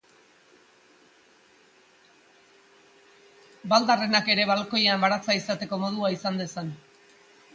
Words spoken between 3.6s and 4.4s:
Baldarrenak